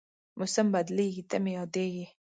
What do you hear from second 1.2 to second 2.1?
ته مې یادېږې